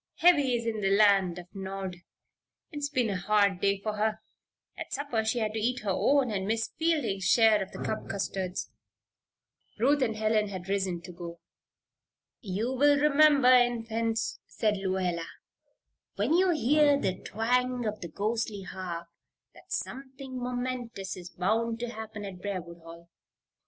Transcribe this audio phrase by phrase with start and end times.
[0.15, 1.97] "Heavy is in the Land of Nod.
[2.71, 4.19] It's been a hard day for her.
[4.75, 8.09] At supper she had to eat her own and Miss Fielding's share of the cup
[8.09, 8.71] custards."
[9.77, 11.39] Ruth and Helen had already risen to go.
[12.39, 15.27] "You'll remember, Infants," said Lluella,
[16.15, 19.07] "when you hear the twang of the ghostly harp,
[19.53, 23.11] that something momentous is bound to happen at Briarwood Hall."